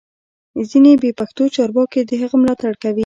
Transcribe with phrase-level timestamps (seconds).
[0.69, 2.99] ځینې بې پښتو چارواکي د هغه ملاتړ کوي